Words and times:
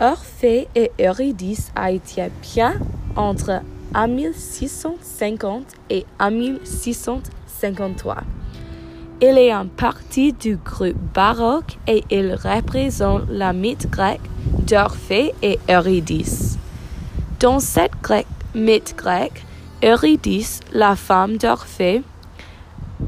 Orphée 0.00 0.68
et 0.74 0.90
Eurydice 1.00 1.72
a 1.74 1.90
été 1.90 2.28
bien 2.42 2.74
entre 3.16 3.62
1650 3.94 5.64
et 5.88 6.04
1653. 6.20 8.16
Il 9.22 9.38
est 9.38 9.50
un 9.50 9.64
partie 9.64 10.34
du 10.34 10.56
groupe 10.56 10.98
baroque 11.14 11.78
et 11.86 12.04
il 12.10 12.34
représente 12.34 13.22
la 13.30 13.54
mythe 13.54 13.88
grecque 13.90 14.20
d'Orphée 14.66 15.32
et 15.40 15.58
Eurydice. 15.70 16.58
Dans 17.40 17.60
cette 17.60 17.92
mythe 18.54 18.94
grecque, 18.98 19.46
Eurydice, 19.82 20.60
la 20.72 20.94
femme 20.94 21.38
d'Orphée, 21.38 22.02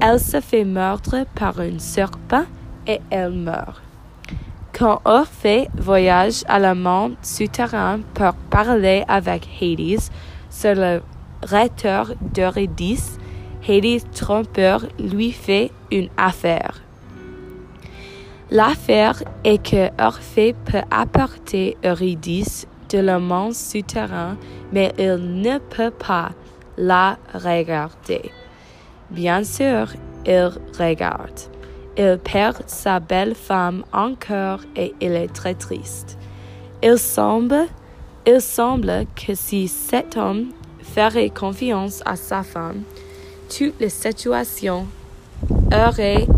elle 0.00 0.20
se 0.20 0.40
fait 0.40 0.64
meurtre 0.64 1.26
par 1.34 1.60
un 1.60 1.78
serpent 1.78 2.44
et 2.86 3.00
elle 3.10 3.32
meurt. 3.32 3.87
Quand 4.78 5.00
Orphée 5.04 5.68
voyage 5.76 6.44
à 6.46 6.60
la 6.60 6.72
monde 6.72 7.16
souterrain 7.20 7.98
pour 8.14 8.34
parler 8.48 9.02
avec 9.08 9.48
Hades 9.60 9.98
sur 10.50 10.76
le 10.76 11.02
retour 11.42 12.14
d'Eurydice, 12.20 13.18
Hades 13.68 14.08
trompeur 14.12 14.86
lui 15.00 15.32
fait 15.32 15.72
une 15.90 16.08
affaire. 16.16 16.80
L'affaire 18.52 19.20
est 19.42 19.60
que 19.60 19.90
Orphée 20.00 20.54
peut 20.64 20.84
apporter 20.92 21.76
Eurydice 21.84 22.68
de 22.88 22.98
le 22.98 23.18
monde 23.18 23.54
souterrain, 23.54 24.36
mais 24.72 24.92
il 24.96 25.42
ne 25.42 25.58
peut 25.58 25.90
pas 25.90 26.30
la 26.76 27.18
regarder. 27.34 28.30
Bien 29.10 29.42
sûr, 29.42 29.88
il 30.24 30.52
regarde. 30.78 31.57
Il 31.98 32.18
perd 32.22 32.62
sa 32.68 33.00
belle 33.00 33.34
femme 33.34 33.84
encore 33.92 34.60
et 34.76 34.94
il 35.00 35.12
est 35.12 35.34
très 35.34 35.54
triste. 35.54 36.16
Il 36.80 36.96
semble, 36.96 37.66
il 38.24 38.40
semble 38.40 39.06
que 39.16 39.34
si 39.34 39.66
cet 39.66 40.16
homme 40.16 40.52
ferait 40.80 41.30
confiance 41.30 42.00
à 42.06 42.14
sa 42.14 42.44
femme, 42.44 42.82
toute 43.48 43.80
les 43.80 43.88
situations 43.88 44.86
auraient 45.72 46.28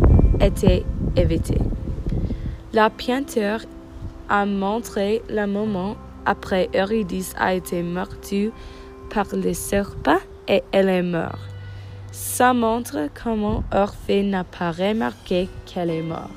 été 0.40 0.86
évitées. 1.14 1.60
La 2.72 2.88
peinture 2.88 3.60
a 4.30 4.46
montré 4.46 5.20
le 5.28 5.44
moment 5.46 5.96
après 6.24 6.70
Eurydice 6.74 7.34
a 7.38 7.54
été 7.54 7.82
mordue 7.82 8.52
par 9.12 9.26
les 9.34 9.54
serpents 9.54 10.20
et 10.48 10.62
elle 10.72 10.88
est 10.88 11.02
morte. 11.02 11.59
Ça 12.12 12.52
montre 12.52 13.08
comment 13.22 13.62
Orphée 13.72 14.22
n'a 14.22 14.44
pas 14.44 14.72
remarqué 14.72 15.48
qu'elle 15.66 15.90
est 15.90 16.02
morte. 16.02 16.30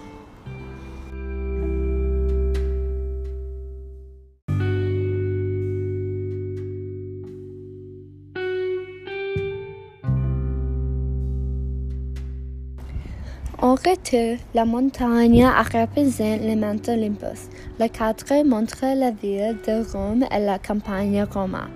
En 13.64 13.76
retour, 13.76 14.38
la 14.54 14.66
montagne 14.66 15.46
représente 15.46 16.42
le 16.42 16.56
mont 16.56 16.82
Olympus. 16.86 17.48
Le 17.80 17.88
cadre 17.88 18.46
montre 18.46 18.82
la 18.82 19.12
ville 19.12 19.56
de 19.66 19.90
Rome 19.90 20.26
et 20.30 20.40
la 20.40 20.60
campagne 20.60 21.24
romaine. 21.24 21.72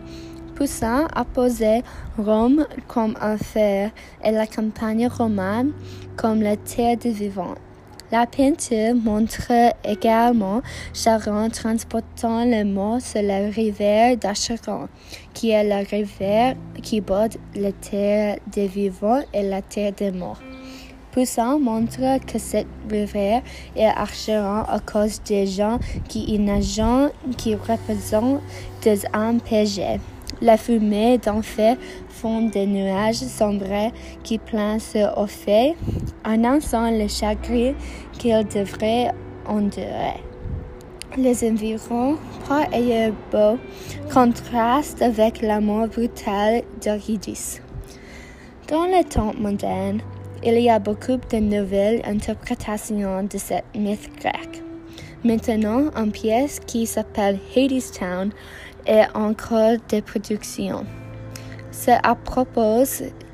Poussin 0.57 1.07
a 1.13 1.23
posé 1.23 1.83
Rome 2.17 2.65
comme 2.87 3.15
un 3.21 3.37
fer 3.37 3.91
et 4.23 4.31
la 4.31 4.47
campagne 4.47 5.07
romane 5.07 5.71
comme 6.15 6.41
la 6.41 6.57
terre 6.57 6.97
de 6.97 7.09
vivant. 7.09 7.53
La 8.11 8.25
peinture 8.25 8.95
montre 8.95 9.51
également 9.83 10.63
Charon 10.95 11.49
transportant 11.49 12.43
les 12.43 12.63
morts 12.63 13.01
sur 13.01 13.21
la 13.21 13.49
rivière 13.49 14.17
d'Acheron, 14.17 14.87
qui 15.35 15.51
est 15.51 15.63
la 15.63 15.79
rivière 15.79 16.55
qui 16.81 17.01
borde 17.01 17.35
la 17.55 17.71
terre 17.71 18.39
des 18.47 18.65
vivants 18.65 19.21
et 19.35 19.43
la 19.43 19.61
terre 19.61 19.91
des 19.91 20.09
morts. 20.09 20.41
Poussin 21.11 21.59
montre 21.59 22.19
que 22.25 22.39
cette 22.39 22.65
rivière 22.89 23.43
est 23.75 23.85
Acheron 23.85 24.63
à 24.67 24.79
cause 24.79 25.21
des 25.21 25.45
gens 25.45 25.77
qui 26.07 26.23
y 26.33 26.39
nagent 26.39 27.11
qui 27.37 27.53
représentent 27.53 28.41
des 28.81 29.05
âmes 29.13 29.39
péchées. 29.39 29.99
La 30.41 30.57
fumée 30.57 31.17
d'enfer 31.17 31.77
fond 32.09 32.47
des 32.49 32.67
nuages 32.67 33.15
sombres 33.15 33.91
qui 34.23 34.37
planent 34.37 34.79
sur 34.79 35.17
Orphée, 35.17 35.75
annonçant 36.23 36.91
le 36.91 37.07
chagrin 37.07 37.73
qu'il 38.19 38.45
devrait 38.47 39.11
endurer. 39.47 40.21
Les 41.17 41.49
environs, 41.49 42.17
pas 42.47 42.67
et 42.71 43.11
beaux, 43.31 43.57
contrastent 44.13 45.01
avec 45.01 45.41
la 45.41 45.59
mort 45.59 45.87
brutale 45.87 46.61
d'Eurydice. 46.83 47.61
Dans 48.67 48.85
le 48.85 49.03
temps 49.03 49.33
moderne, 49.39 50.01
il 50.43 50.59
y 50.59 50.69
a 50.69 50.77
beaucoup 50.77 51.17
de 51.31 51.37
nouvelles 51.37 52.01
interprétations 52.05 53.23
de 53.23 53.37
cette 53.37 53.65
mythe 53.75 54.09
grecque. 54.19 54.61
Maintenant, 55.23 55.89
une 55.95 56.11
pièce 56.11 56.59
qui 56.59 56.85
s'appelle 56.85 57.39
Hadestown 57.55 58.31
et 58.87 59.03
encore 59.13 59.77
de 59.89 59.99
production. 59.99 60.85
C'est 61.71 61.99
à 62.03 62.15
propos 62.15 62.83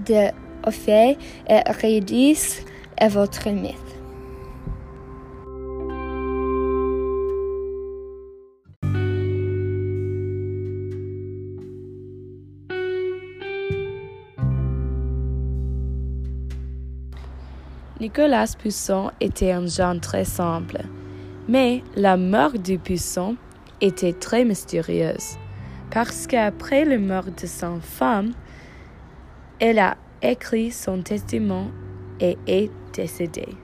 de 0.06 0.31
Ophée 0.66 1.18
et 1.47 1.59
Eurydice 1.69 2.66
et 3.00 3.08
votre 3.08 3.50
mythe. 3.50 3.75
Nicolas 18.00 18.53
Pousson 18.62 19.12
était 19.22 19.53
un 19.53 19.66
jeune 19.66 20.02
très 20.02 20.25
simple, 20.25 20.81
mais 21.47 21.84
la 21.96 22.18
mort 22.18 22.52
du 22.52 22.78
Pousson 22.78 23.38
était 23.80 24.12
très 24.12 24.44
mystérieuse 24.44 25.38
parce 25.94 26.26
qu'après 26.26 26.86
la 26.86 26.98
mort 26.98 27.26
de 27.26 27.46
sa 27.46 27.80
femme, 27.80 28.34
elle 29.59 29.78
a 29.78 29.96
écrit 30.24 30.72
son 30.72 31.04
testament 31.04 31.68
et 32.20 32.36
est 32.48 32.72
décédée. 32.96 33.56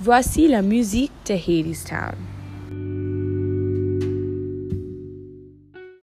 Voici 0.00 0.48
la 0.48 0.62
musique 0.62 1.12
de 1.26 1.34
Hadestown. 1.34 2.39